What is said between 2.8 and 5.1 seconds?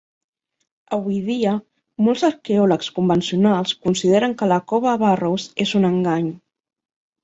convencionals consideren que la cova